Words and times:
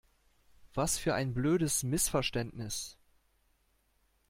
Was 0.73 0.97
für 0.97 1.13
ein 1.13 1.35
blödes 1.35 1.83
Missverständnis! 1.83 2.97